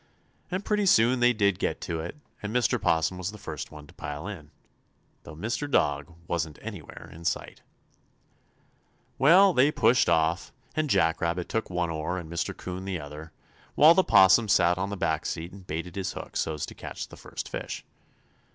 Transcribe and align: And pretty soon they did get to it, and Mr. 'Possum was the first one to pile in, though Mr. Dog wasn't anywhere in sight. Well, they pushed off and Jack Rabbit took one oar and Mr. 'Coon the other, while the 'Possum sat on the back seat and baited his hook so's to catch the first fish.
And 0.49 0.65
pretty 0.65 0.87
soon 0.87 1.19
they 1.19 1.31
did 1.31 1.59
get 1.59 1.79
to 1.81 1.99
it, 1.99 2.15
and 2.41 2.51
Mr. 2.51 2.81
'Possum 2.81 3.19
was 3.19 3.31
the 3.31 3.37
first 3.37 3.69
one 3.71 3.85
to 3.85 3.93
pile 3.93 4.25
in, 4.25 4.49
though 5.21 5.35
Mr. 5.35 5.69
Dog 5.69 6.11
wasn't 6.27 6.57
anywhere 6.59 7.07
in 7.13 7.23
sight. 7.23 7.61
Well, 9.19 9.53
they 9.53 9.71
pushed 9.71 10.09
off 10.09 10.51
and 10.75 10.89
Jack 10.89 11.21
Rabbit 11.21 11.47
took 11.49 11.69
one 11.69 11.91
oar 11.91 12.17
and 12.17 12.31
Mr. 12.31 12.57
'Coon 12.57 12.85
the 12.85 12.99
other, 12.99 13.31
while 13.75 13.93
the 13.93 14.03
'Possum 14.03 14.47
sat 14.47 14.79
on 14.79 14.89
the 14.89 14.97
back 14.97 15.23
seat 15.23 15.51
and 15.51 15.67
baited 15.67 15.95
his 15.95 16.13
hook 16.13 16.35
so's 16.35 16.65
to 16.65 16.73
catch 16.73 17.09
the 17.09 17.15
first 17.15 17.47
fish. 17.47 17.85